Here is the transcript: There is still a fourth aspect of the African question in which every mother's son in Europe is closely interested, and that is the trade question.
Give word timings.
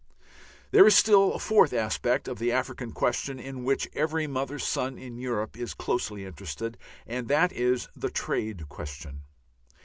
There 0.71 0.87
is 0.87 0.95
still 0.95 1.33
a 1.35 1.37
fourth 1.37 1.73
aspect 1.73 2.27
of 2.27 2.39
the 2.39 2.51
African 2.51 2.91
question 2.91 3.39
in 3.39 3.63
which 3.63 3.87
every 3.93 4.25
mother's 4.25 4.63
son 4.63 4.97
in 4.97 5.19
Europe 5.19 5.55
is 5.55 5.75
closely 5.75 6.25
interested, 6.25 6.75
and 7.05 7.27
that 7.27 7.51
is 7.51 7.87
the 7.95 8.09
trade 8.09 8.67
question. 8.67 9.25